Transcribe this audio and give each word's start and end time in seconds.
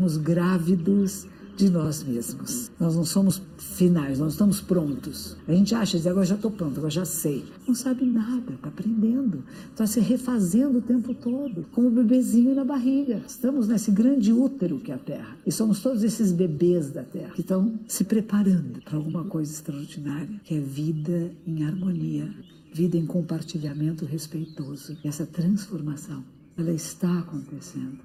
Somos 0.00 0.16
grávidos 0.16 1.26
de 1.56 1.68
nós 1.68 2.04
mesmos. 2.04 2.70
Nós 2.78 2.94
não 2.94 3.04
somos 3.04 3.42
finais, 3.58 4.20
nós 4.20 4.34
estamos 4.34 4.60
prontos. 4.60 5.36
A 5.48 5.52
gente 5.52 5.74
acha, 5.74 5.98
agora 6.08 6.24
já 6.24 6.36
estou 6.36 6.52
pronto, 6.52 6.78
agora 6.78 6.88
já 6.88 7.04
sei. 7.04 7.44
Não 7.66 7.74
sabe 7.74 8.04
nada, 8.04 8.52
está 8.52 8.68
aprendendo, 8.68 9.42
está 9.68 9.88
se 9.88 9.98
refazendo 9.98 10.78
o 10.78 10.82
tempo 10.82 11.12
todo, 11.14 11.66
como 11.72 11.88
um 11.88 11.90
bebezinho 11.90 12.54
na 12.54 12.64
barriga. 12.64 13.20
Estamos 13.26 13.66
nesse 13.66 13.90
grande 13.90 14.32
útero 14.32 14.78
que 14.78 14.92
é 14.92 14.94
a 14.94 14.98
Terra. 14.98 15.36
E 15.44 15.50
somos 15.50 15.80
todos 15.80 16.04
esses 16.04 16.30
bebês 16.30 16.92
da 16.92 17.02
Terra 17.02 17.32
que 17.34 17.40
estão 17.40 17.80
se 17.88 18.04
preparando 18.04 18.80
para 18.84 18.96
alguma 18.96 19.24
coisa 19.24 19.50
extraordinária, 19.50 20.40
que 20.44 20.54
é 20.54 20.60
vida 20.60 21.32
em 21.44 21.64
harmonia, 21.64 22.32
vida 22.72 22.96
em 22.96 23.04
compartilhamento 23.04 24.04
respeitoso. 24.04 24.96
Essa 25.02 25.26
transformação 25.26 26.22
ela 26.58 26.72
está 26.72 27.20
acontecendo. 27.20 27.98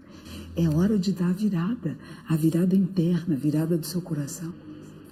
É 0.55 0.69
hora 0.69 0.97
de 0.97 1.11
dar 1.11 1.29
a 1.29 1.33
virada, 1.33 1.97
a 2.29 2.35
virada 2.35 2.75
interna, 2.75 3.35
a 3.35 3.37
virada 3.37 3.77
do 3.77 3.85
seu 3.85 4.01
coração, 4.01 4.53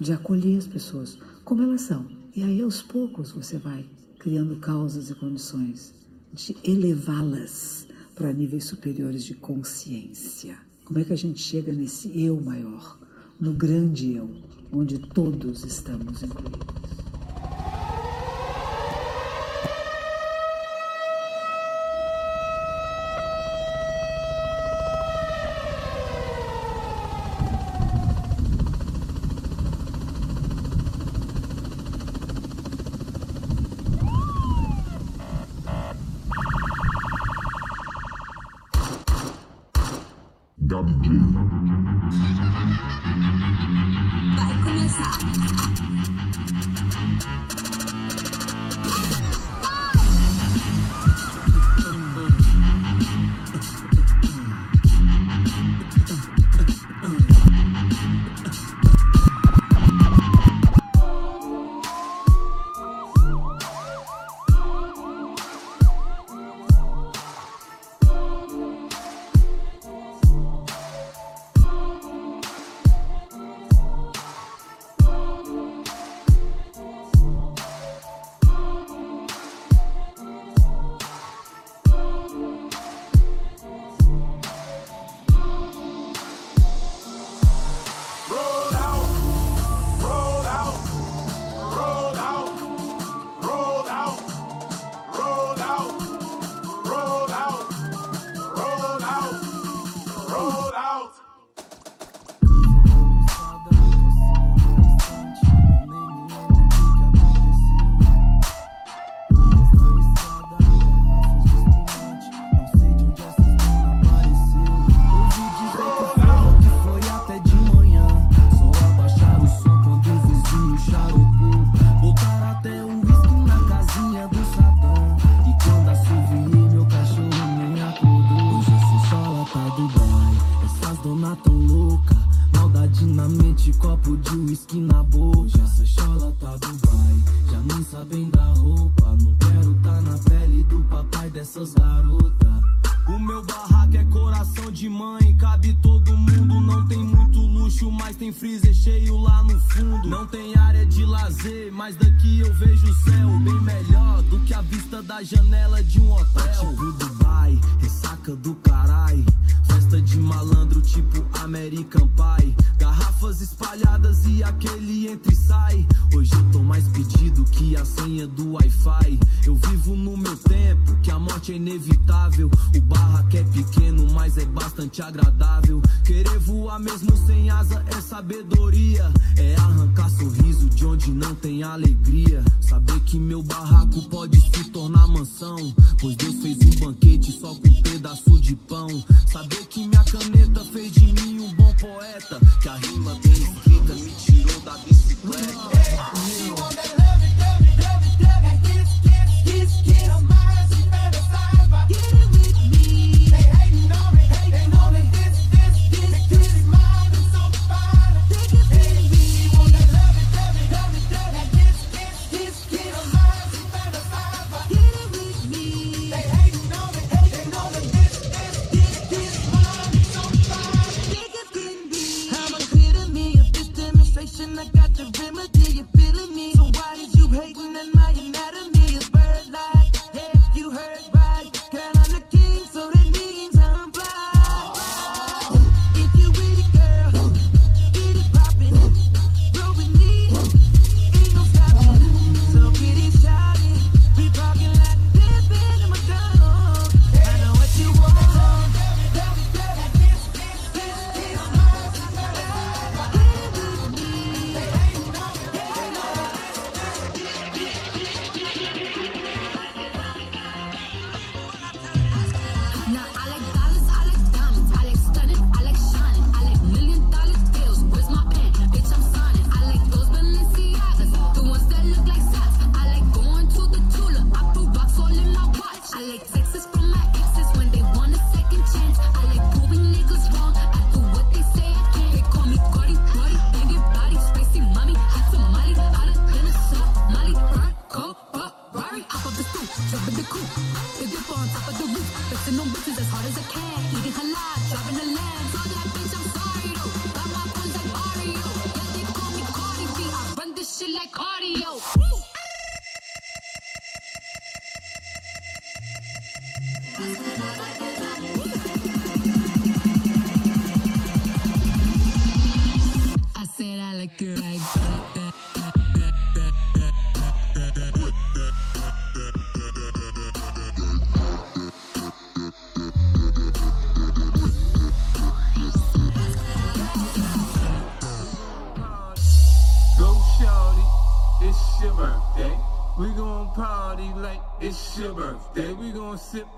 de 0.00 0.12
acolher 0.12 0.58
as 0.58 0.66
pessoas 0.66 1.18
como 1.44 1.62
elas 1.62 1.82
são. 1.82 2.06
E 2.34 2.42
aí, 2.42 2.62
aos 2.62 2.80
poucos, 2.80 3.32
você 3.32 3.58
vai 3.58 3.84
criando 4.18 4.56
causas 4.56 5.10
e 5.10 5.14
condições 5.14 5.92
de 6.32 6.56
elevá-las 6.62 7.88
para 8.14 8.32
níveis 8.32 8.64
superiores 8.64 9.24
de 9.24 9.34
consciência. 9.34 10.56
Como 10.84 10.98
é 11.00 11.04
que 11.04 11.12
a 11.12 11.16
gente 11.16 11.42
chega 11.42 11.72
nesse 11.72 12.08
eu 12.20 12.40
maior, 12.40 12.98
no 13.40 13.52
grande 13.52 14.12
eu, 14.12 14.30
onde 14.72 14.98
todos 14.98 15.64
estamos 15.64 16.22
incluídos? 16.22 17.01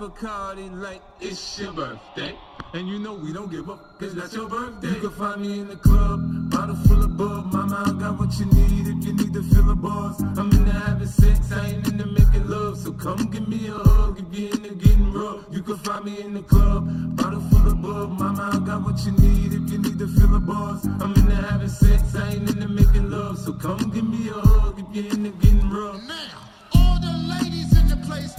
Like 0.05 1.01
it's 1.21 1.59
your 1.59 1.73
birthday. 1.73 2.37
And 2.75 2.89
you 2.89 2.99
know 2.99 3.15
we 3.15 3.33
don't 3.33 3.51
give 3.51 3.71
up, 3.71 3.99
cause 3.99 4.15
that's 4.15 4.35
your 4.35 4.49
birthday. 4.49 4.89
You 4.89 5.01
can 5.01 5.11
find 5.11 5.41
me 5.41 5.61
in 5.61 5.69
the 5.69 5.77
club, 5.77 6.51
bottle 6.51 6.77
full 6.87 7.03
of 7.03 7.17
bub. 7.17 7.53
Mama, 7.53 7.85
I 7.87 7.93
got 7.99 8.19
what 8.19 8.39
you 8.39 8.47
need 8.47 8.87
if 8.87 9.07
you 9.07 9.13
need 9.15 9.33
to 9.33 9.43
fill 9.43 9.65
the 9.65 9.77
bars. 9.77 10.21
I'm 10.21 10.51
into 10.51 10.73
having 10.73 11.07
sex, 11.07 11.53
I 11.53 11.69
ain't 11.69 11.89
into 11.89 12.07
making 12.07 12.49
love. 12.49 12.79
So 12.79 12.93
come 12.93 13.31
give 13.31 13.49
me 13.49 13.69
a 13.69 13.73
hug 13.73 14.19
if 14.19 14.39
you're 14.39 14.51
into 14.51 14.75
getting 14.75 15.13
rough. 15.13 15.47
You 15.51 15.63
can 15.63 15.79
find 15.79 16.05
me 16.05 16.21
in 16.21 16.35
the 16.35 16.43
club, 16.43 17.17
bottle 17.17 17.41
full 17.41 17.67
of 17.67 17.81
bub. 17.81 18.19
Mama, 18.19 18.51
I 18.53 18.59
got 18.67 18.85
what 18.85 18.99
you 19.07 19.13
need 19.13 19.55
if 19.55 19.73
you 19.73 19.79
need 19.79 19.99
to 19.99 20.09
fill 20.09 20.29
the 20.29 20.41
bars. 20.41 20.85
I'm 21.01 21.15
into 21.15 21.35
having 21.35 21.69
sex, 21.69 22.15
I 22.15 22.35
ain't 22.35 22.51
into 22.51 22.69
making 22.69 23.11
love. 23.11 23.39
So 23.39 23.53
come 23.55 23.91
give 23.91 24.07
me 24.07 24.29
a 24.29 24.33
hug 24.33 24.79
if 24.81 24.87
you're 24.95 25.15
into 25.15 25.31
getting 25.31 25.71
rough. 25.71 26.03
Now 26.07 26.45
all 26.75 27.01
the 27.01 27.13
ladies 27.33 27.73
in 27.79 27.89
the 27.89 27.97
place. 28.07 28.35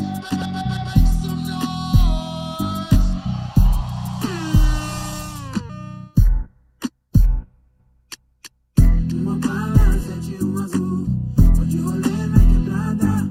Uma 9.25 9.37
bala, 9.37 9.99
sete 10.01 10.43
um 10.43 10.55
azul. 10.59 11.07
Pode 11.57 11.77
rolê 11.79 12.27
na 12.27 12.37
quebrada. 12.37 13.27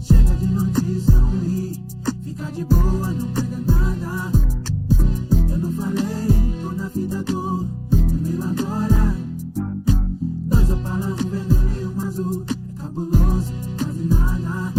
Chega 0.00 0.34
de 0.34 0.46
notícia 0.46 1.18
ruim. 1.18 1.84
Fica 2.22 2.50
de 2.52 2.64
boa, 2.64 3.12
não 3.12 3.28
pega 3.34 3.58
nada. 3.66 4.32
Eu 5.50 5.58
não 5.58 5.72
falei, 5.72 6.28
tô 6.62 6.72
na 6.72 6.88
tô 7.22 8.02
no 8.14 8.20
meio 8.22 8.42
agora. 8.44 9.14
Dois 10.46 10.70
opalas, 10.70 11.20
um 11.20 11.28
vermelho 11.28 11.82
e 11.82 11.84
um 11.84 12.00
azul. 12.00 12.46
É 12.70 12.72
cabuloso, 12.80 13.52
quase 13.78 14.04
nada. 14.04 14.75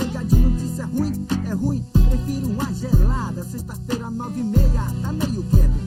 Baby 0.00 0.30
top, 5.60 5.79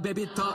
baby 0.00 0.26
talk. 0.34 0.49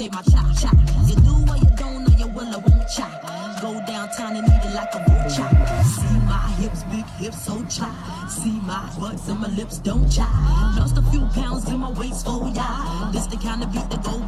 shake 0.00 0.12
my 0.12 0.22
cha 0.22 0.42
cha. 0.60 0.70
You 1.06 1.14
do 1.16 1.34
what 1.44 1.60
you 1.60 1.70
don't, 1.76 2.08
or 2.08 2.16
you 2.16 2.26
will 2.28 2.54
or 2.56 2.60
won't 2.60 2.88
cha. 2.88 3.08
Go 3.60 3.72
downtown 3.86 4.36
and 4.36 4.46
eat 4.46 4.64
it 4.64 4.74
like 4.74 4.94
a 4.94 5.00
vulture. 5.04 5.50
See 5.84 6.18
my 6.24 6.40
hips, 6.58 6.82
big 6.84 7.06
hips, 7.20 7.42
so 7.44 7.62
cha. 7.66 7.88
See 8.28 8.58
my 8.64 8.88
butts 8.98 9.28
and 9.28 9.40
my 9.40 9.48
lips, 9.48 9.78
don't 9.78 10.08
cha. 10.08 10.26
Lost 10.78 10.96
a 10.96 11.02
few 11.10 11.26
pounds 11.34 11.68
in 11.68 11.78
my 11.78 11.90
waist, 11.90 12.24
oh 12.26 12.50
yeah. 12.54 13.10
This 13.12 13.26
the 13.26 13.36
kind 13.36 13.62
of 13.62 13.72
beat 13.72 13.90
that 13.90 14.02
go 14.02 14.18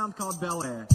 town 0.00 0.12
called 0.14 0.40
Bel 0.40 0.64
Air. 0.64 0.89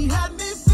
She 0.00 0.08
had 0.08 0.32
me 0.38 0.69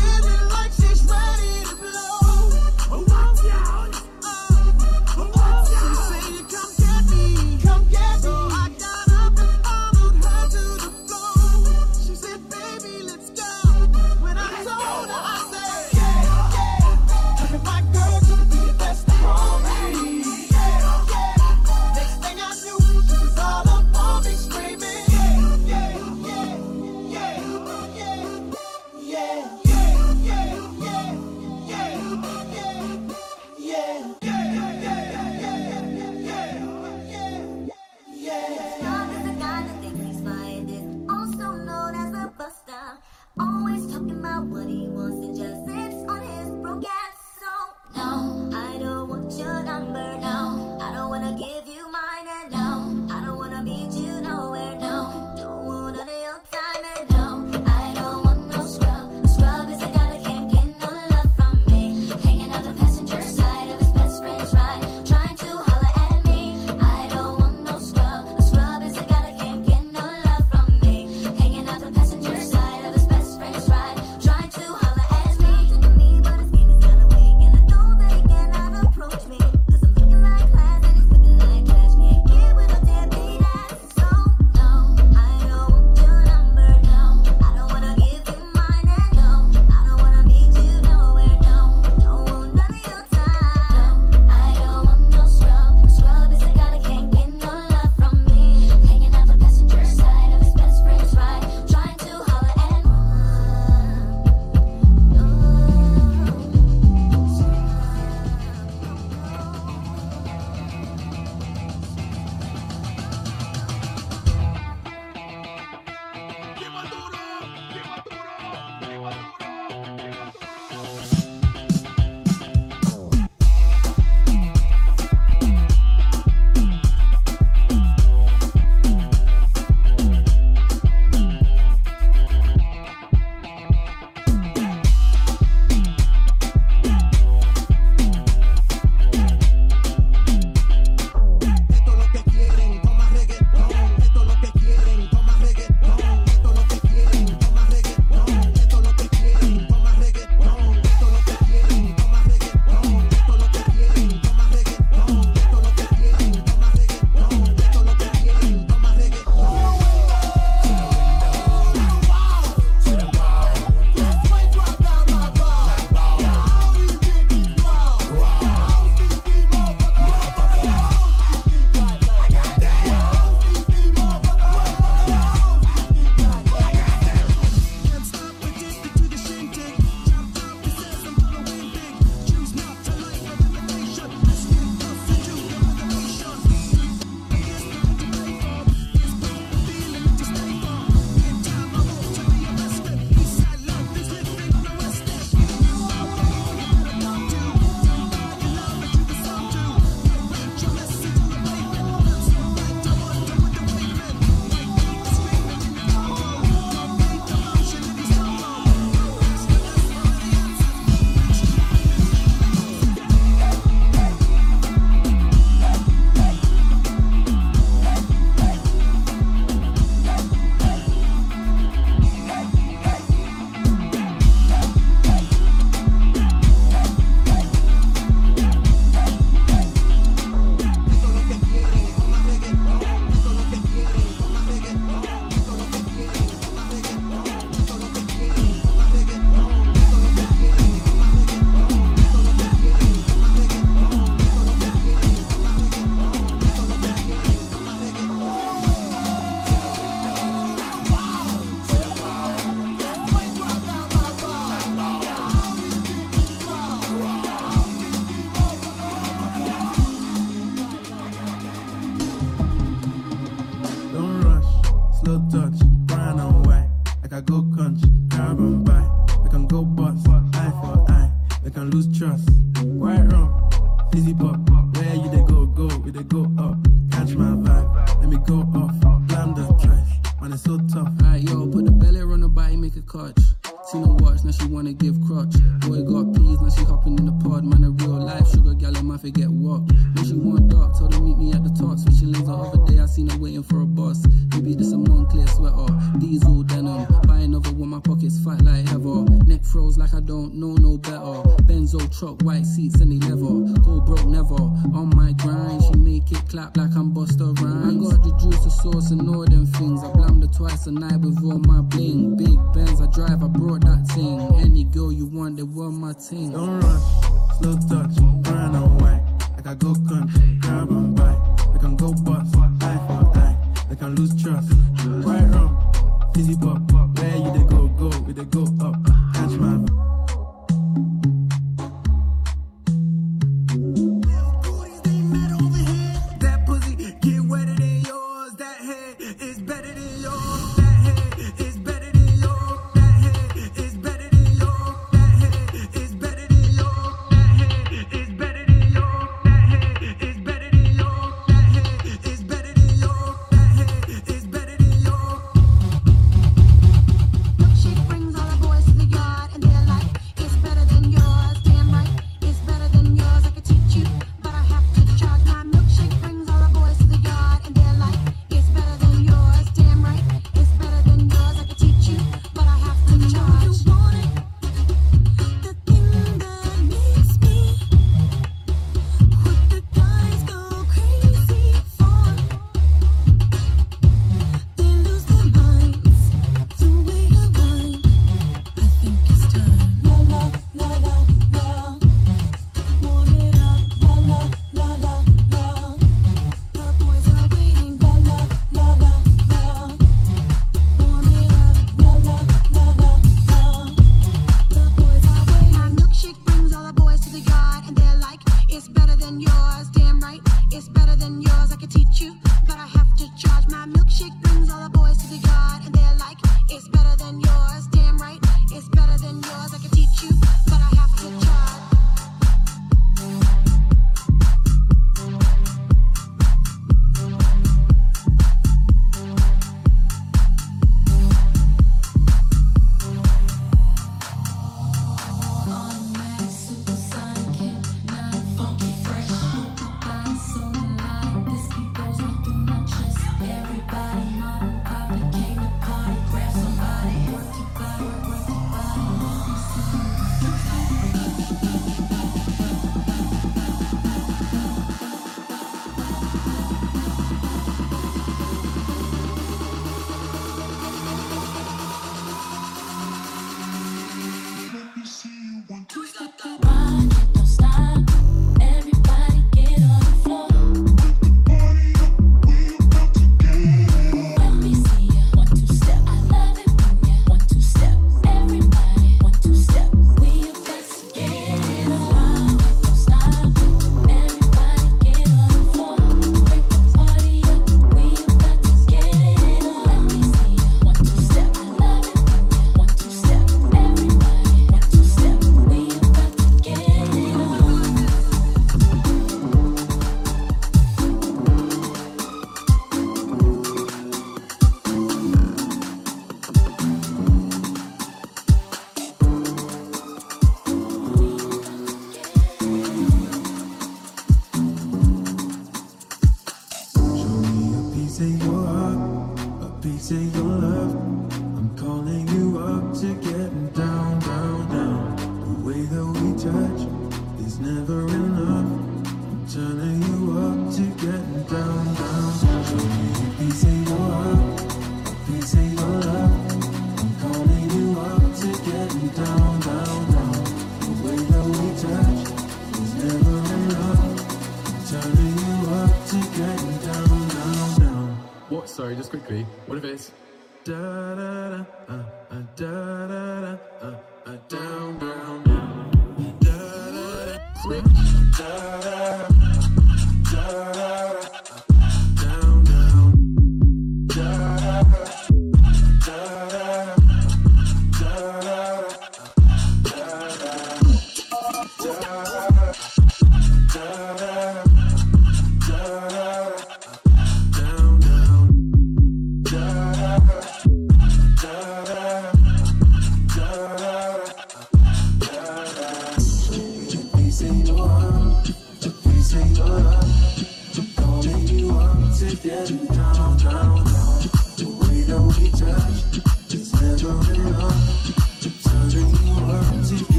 I 319.47 319.55
go 319.55 319.75
country, 319.75 320.16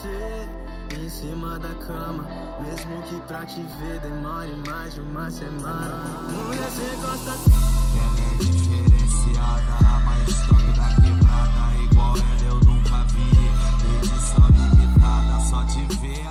você 0.00 0.48
em 0.96 1.08
cima 1.08 1.58
da 1.58 1.74
cama. 1.86 2.26
Mesmo 2.60 3.02
que 3.02 3.20
pra 3.26 3.44
te 3.44 3.60
ver 3.78 4.00
demore 4.00 4.54
mais 4.66 4.94
de 4.94 5.00
uma 5.00 5.30
semana. 5.30 6.04
Mulher, 6.30 6.70
cê 6.70 6.96
gosta... 6.96 7.30
Ela 7.30 8.20
é 8.20 8.44
diferenciada, 8.44 9.72
a 9.86 10.00
mais 10.00 10.46
top 10.46 10.62
da 10.72 10.88
quebrada 11.02 11.82
Igual 11.82 12.16
ela 12.16 12.48
eu 12.48 12.54
nunca 12.60 13.04
vi, 13.08 13.30
edição 13.98 14.46
limitada 14.48 15.40
Só 15.40 15.64
te 15.64 15.84
ver 15.96 16.29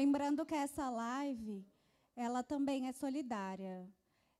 Lembrando 0.00 0.46
que 0.46 0.54
essa 0.54 0.88
live, 0.88 1.66
ela 2.14 2.40
também 2.40 2.86
é 2.86 2.92
solidária. 2.92 3.76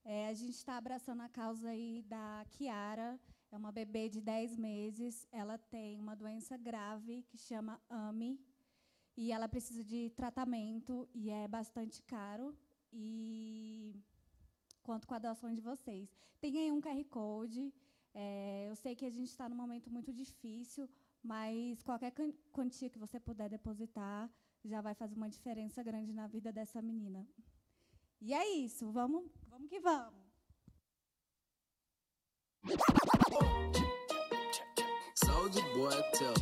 É, 0.04 0.28
a 0.28 0.32
gente 0.32 0.54
está 0.54 0.76
abraçando 0.76 1.20
a 1.22 1.28
causa 1.28 1.70
aí 1.70 2.00
da 2.02 2.46
Kiara, 2.52 3.18
é 3.50 3.56
uma 3.56 3.72
bebê 3.72 4.08
de 4.08 4.20
10 4.20 4.56
meses, 4.56 5.26
ela 5.32 5.58
tem 5.58 5.98
uma 5.98 6.14
doença 6.14 6.56
grave 6.56 7.24
que 7.24 7.36
chama 7.36 7.82
AMI, 7.90 8.38
e 9.16 9.32
ela 9.32 9.48
precisa 9.48 9.82
de 9.82 10.10
tratamento, 10.10 11.08
e 11.12 11.28
é 11.28 11.48
bastante 11.48 12.04
caro, 12.04 12.56
e 12.92 13.96
quanto 14.84 15.08
com 15.08 15.14
a 15.14 15.18
doação 15.18 15.52
de 15.52 15.60
vocês. 15.60 16.08
Tem 16.40 16.56
aí 16.56 16.70
um 16.70 16.80
QR 16.80 17.04
Code, 17.06 17.74
é, 18.14 18.68
eu 18.68 18.76
sei 18.76 18.94
que 18.94 19.04
a 19.04 19.10
gente 19.10 19.30
está 19.30 19.48
num 19.48 19.56
momento 19.56 19.90
muito 19.90 20.12
difícil, 20.12 20.88
mas 21.20 21.82
qualquer 21.82 22.12
quantia 22.52 22.88
que 22.88 22.98
você 23.04 23.18
puder 23.18 23.48
depositar, 23.50 24.30
já 24.64 24.80
vai 24.80 24.94
fazer 24.94 25.14
uma 25.14 25.28
diferença 25.28 25.82
grande 25.82 26.12
na 26.12 26.26
vida 26.26 26.52
dessa 26.52 26.82
menina. 26.82 27.26
E 28.20 28.34
é 28.34 28.48
isso, 28.56 28.90
vamos, 28.90 29.24
vamos 29.48 29.68
que 29.68 29.80
vamos. 29.80 30.28
Soldier 35.14 35.62
boy 35.74 36.02
tell. 36.14 36.34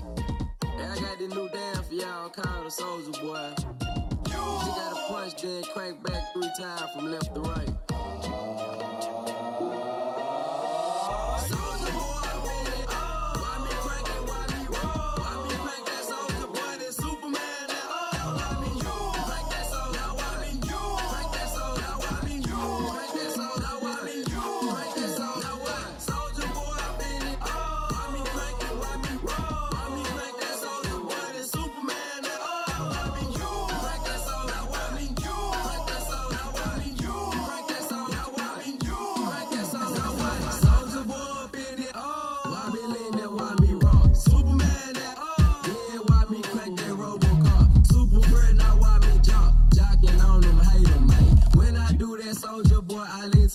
And 0.79 0.93
I 0.93 1.01
got 1.01 1.19
this 1.19 1.29
new 1.29 1.49
damn 1.49 1.83
for 1.85 1.95
y'all 1.95 2.31
called 2.31 2.67
a 2.67 2.71
soldier 2.71 3.13
boy. 3.21 3.55
She 4.27 4.33
got 4.33 4.93
a 4.93 5.07
punch, 5.09 5.43
then 5.43 5.63
crank 5.65 6.03
back 6.03 6.33
three 6.33 6.51
times 6.59 6.91
from 6.95 7.11
left 7.11 7.35
to 7.35 7.41
right. 7.41 7.76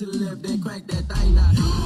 to 0.02 0.08
live, 0.08 0.22
left, 0.22 0.44
then 0.44 0.62
crack 0.62 0.88
that 0.88 1.04
thing 1.16 1.38
out. 1.38 1.81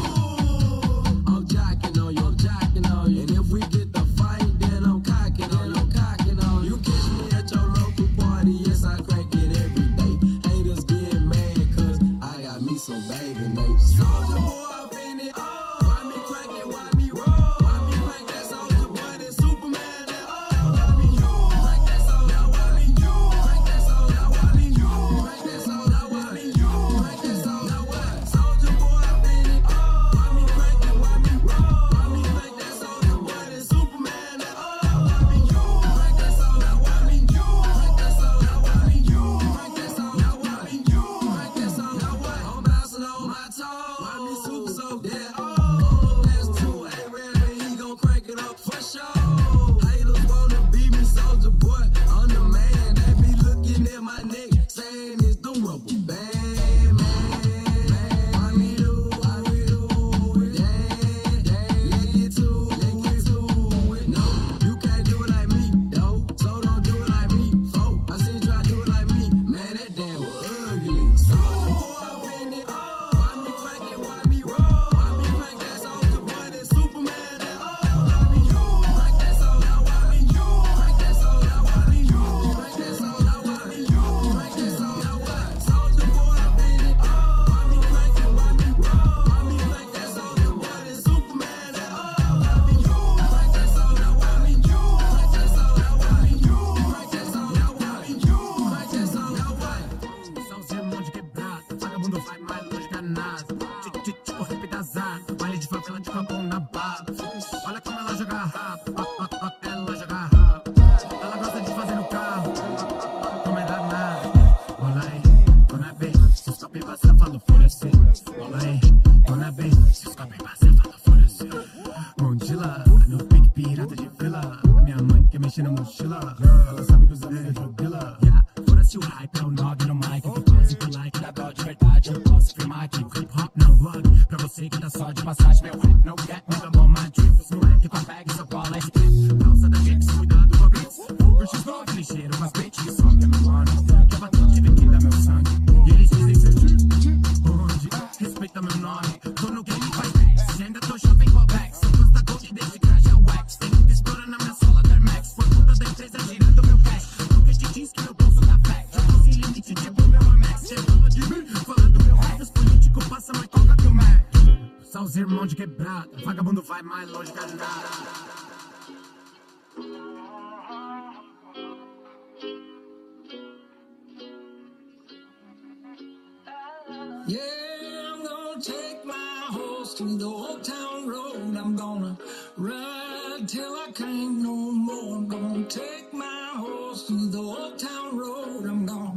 town 180.66 181.08
road. 181.08 181.58
I'm 181.58 181.76
gonna 181.76 182.18
ride 182.58 183.48
till 183.48 183.74
I 183.76 183.92
can't 183.94 184.40
no 184.40 184.56
more. 184.72 185.18
I'm 185.18 185.28
gonna 185.28 185.64
take 185.66 186.12
my 186.14 186.50
horse 186.56 187.04
through 187.08 187.30
the 187.30 187.40
old 187.40 187.78
town 187.78 188.18
road. 188.18 188.66
I'm 188.66 188.86
gonna 188.86 189.15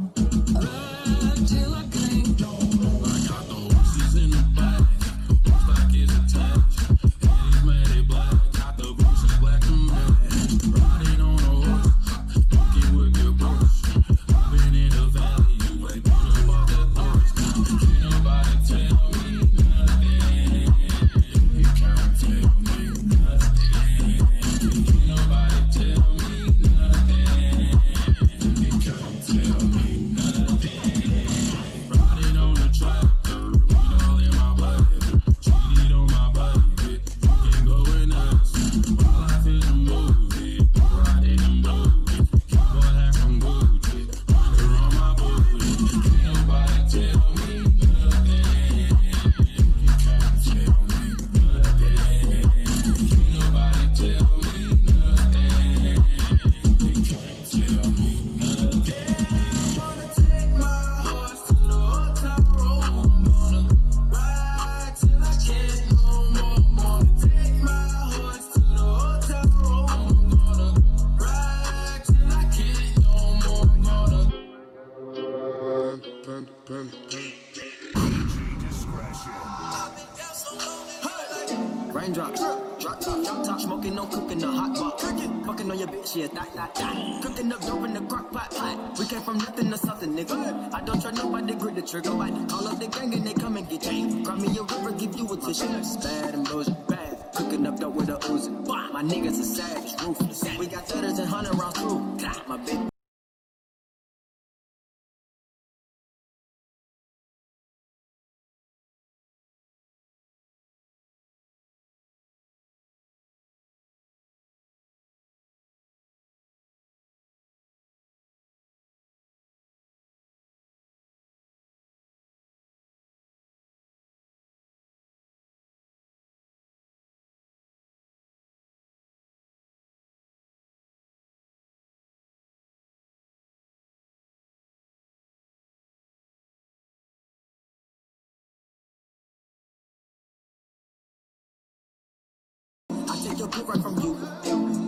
your 143.39 143.47
poop 143.47 143.69
right 143.69 143.81
from 143.81 143.95
you. 143.99 144.15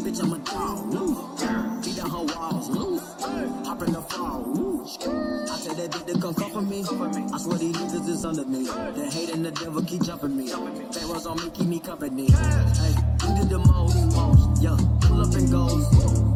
Bitch, 0.03 0.21
I'm 0.21 0.33
a 0.33 0.39
dog. 0.39 0.91
Beat 1.85 1.95
down 1.95 2.09
her 2.09 2.35
walls. 2.35 2.69
Woo. 2.69 2.99
Hop 3.63 3.81
in 3.81 3.93
the 3.93 4.01
fall. 4.01 4.43
Woo. 4.43 4.83
I 4.83 5.55
tell 5.63 5.75
that 5.75 5.91
bitch 5.91 6.13
to 6.13 6.19
come 6.19 6.33
comfort 6.33 6.63
me. 6.63 6.83
I 7.33 7.37
swear 7.37 7.57
these 7.57 7.77
niggas 7.77 8.09
is 8.09 8.25
under 8.25 8.43
me. 8.43 8.65
The 8.65 9.09
hate 9.09 9.29
and 9.29 9.45
the 9.45 9.51
devil 9.51 9.81
keep 9.83 10.03
jumping 10.03 10.35
me. 10.35 10.49
Fat 10.49 11.03
rolls 11.03 11.25
on 11.27 11.37
me, 11.37 11.49
keep 11.51 11.67
me 11.67 11.79
company. 11.79 12.27
Hey, 12.27 12.93
you 13.23 13.35
did 13.39 13.49
the 13.49 13.59
most. 13.59 13.95
most. 14.15 14.61
Yeah, 14.61 14.75
pull 14.99 15.21
up 15.21 15.33
and 15.33 15.47
go, 15.49 15.63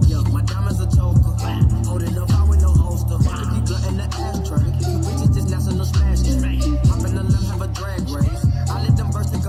Yeah, 0.07 0.23
my 0.31 0.41
diamonds 0.43 0.79
a 0.79 0.87
choker. 0.87 1.35
Holding 1.83 2.17
up, 2.17 2.31
I 2.31 2.47
with 2.47 2.61
no 2.61 2.71
holster. 2.71 3.19
Wow. 3.27 3.59
Keep 3.59 3.65
glutting 3.65 3.97
the 3.97 4.07
ashtray. 4.07 4.63
Bitches 5.03 5.35
just 5.35 5.49
national 5.51 5.85
smash. 5.85 6.23
Hop 6.87 7.03
in 7.03 7.15
the 7.15 7.23
limb, 7.27 7.43
have 7.51 7.61
a 7.61 7.67
drag 7.75 8.07
race. 8.07 8.45
I 8.71 8.83
let 8.87 8.95
them 8.95 9.11
burst 9.11 9.33
the 9.33 9.39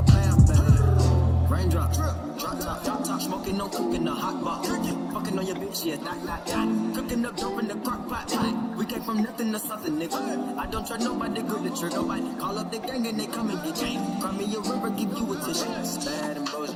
raindrops. 1.57 1.97
Drop 1.97 2.59
top, 2.61 2.85
drop 2.85 3.05
top, 3.05 3.21
smoking, 3.21 3.57
no 3.57 3.69
cooking, 3.69 4.05
the 4.05 4.11
hot 4.11 4.45
box. 4.45 4.69
Fucking 4.69 5.39
on 5.39 5.47
your 5.47 5.57
bitch, 5.57 5.85
yeah, 5.85 5.97
that, 5.97 6.27
that, 6.27 6.47
that. 6.47 6.95
Cooking 6.95 7.25
up 7.25 7.37
dope 7.37 7.61
in 7.61 7.69
the 7.69 7.75
crock 7.77 8.09
pot. 8.09 8.77
We 8.77 8.85
came 8.85 9.03
from 9.03 9.23
nothing 9.23 9.53
to 9.53 9.59
something, 9.59 9.95
nigga. 9.95 10.59
I 10.59 10.67
don't 10.67 10.87
trust 10.87 11.05
nobody, 11.05 11.43
good 11.43 11.65
to 11.65 11.81
trigger, 11.81 11.97
nobody. 11.97 12.35
Call 12.39 12.59
up 12.59 12.71
the 12.71 12.79
gang 12.79 13.07
and 13.07 13.19
they 13.19 13.27
come 13.27 13.51
and 13.51 13.63
get 13.65 13.77
gang. 13.77 14.21
Cry 14.21 14.33
me 14.33 14.45
a 14.55 14.61
river, 14.61 14.91
give 14.91 15.13
you 15.19 15.33
a 15.33 15.37
tissue. 15.45 16.05
Bad 16.05 16.37
and 16.37 16.51
bullshit. 16.51 16.76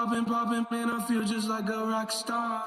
popping, 0.00 0.24
popping, 0.24 0.66
man, 0.70 0.90
I 0.90 0.98
feel 1.06 1.22
just 1.24 1.46
like 1.46 1.68
a 1.68 1.84
rock 1.84 2.10
star. 2.10 2.64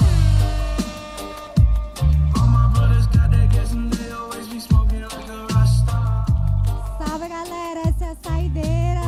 Salve 7.00 7.28
galera, 7.28 7.82
essa 7.88 8.06
é 8.06 8.12
a 8.12 8.16
saideira. 8.24 9.02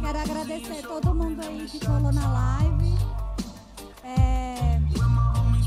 Quero 0.00 0.18
agradecer 0.18 0.82
todo 0.82 1.14
mundo 1.14 1.40
aí 1.40 1.64
que 1.66 1.78
colou 1.86 2.12
na 2.12 2.26
live. 2.32 2.98
É, 4.02 4.80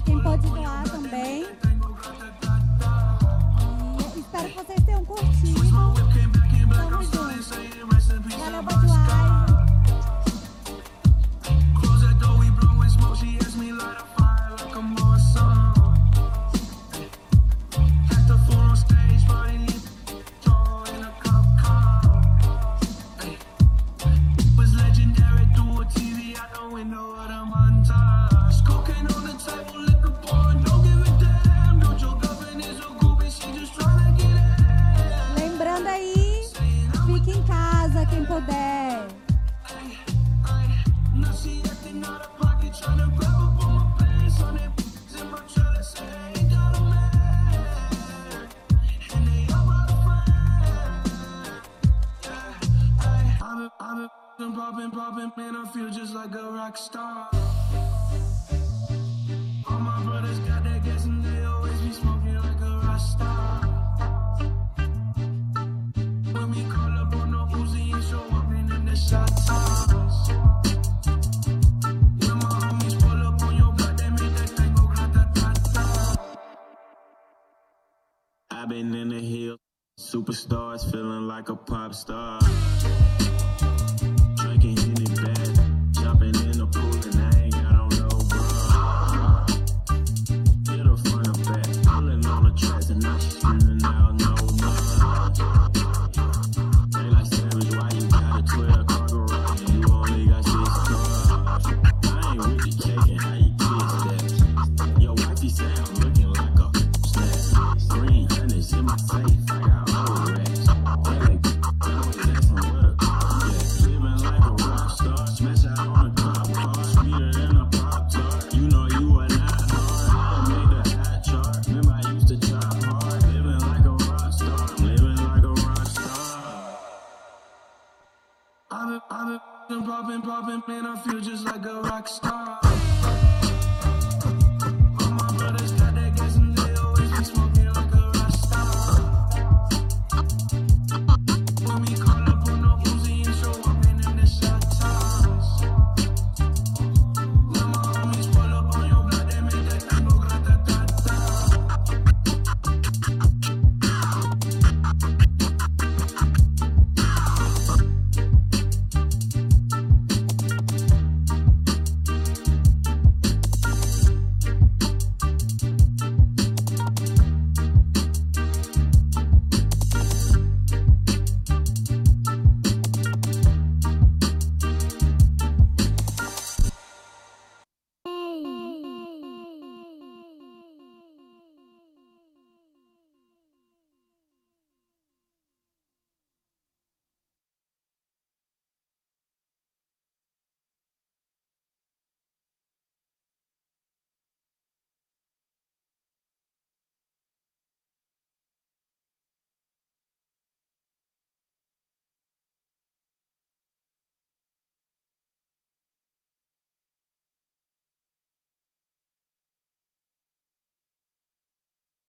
quem 0.03 0.21
pode 0.21 0.47
doar 0.49 0.83
também. 0.89 1.45
E 4.13 4.19
espero 4.19 4.49
que 4.49 4.55
vocês 4.55 4.83
tenham 4.83 5.05
curtido. 5.05 5.61
Tamo 6.75 7.03
junto. 7.03 7.31
Valeu, 8.39 8.90
poppin', 54.49 54.55
poppin', 54.55 54.91
poppin', 54.91 55.31
man, 55.37 55.55
I 55.55 55.65
feel 55.71 55.89
just 55.91 56.15
like 56.15 56.33
a 56.33 56.51
rock 56.51 56.75
star. 56.75 57.29
All 59.69 59.79
my 59.79 60.03
brothers 60.03 60.39
got 60.39 60.63
that 60.63 60.83
gas 60.83 61.05
and 61.05 61.23
they 61.23 61.43
always 61.43 61.79
be 61.81 61.91
smoking 61.91 62.35
like 62.35 62.61
a 62.61 62.81
rock 62.83 62.99
star. 62.99 63.61
When 66.33 66.51
we 66.55 66.63
call 66.73 66.97
up 66.97 67.15
on 67.15 67.31
no 67.31 67.45
Uzi 67.51 67.93
and 67.93 68.03
show 68.03 68.23
up, 68.35 68.51
in 68.51 68.85
the 68.85 68.95
shot 68.95 69.29
I've 78.49 78.69
been 78.69 78.95
in 78.95 79.09
the 79.09 79.19
hills, 79.19 79.59
superstars 79.99 80.89
feeling 80.91 81.27
like 81.27 81.49
a 81.49 81.55
pop 81.55 81.93
star. 81.93 82.39